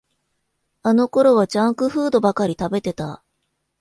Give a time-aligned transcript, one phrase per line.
[0.81, 3.23] あのころはジャンクフードばかり食べてた